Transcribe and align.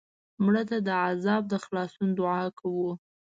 مړه 0.43 0.63
ته 0.69 0.77
د 0.87 0.89
عذاب 1.05 1.43
د 1.49 1.53
خلاصون 1.63 2.09
دعا 2.19 2.43
کوو 2.59 2.91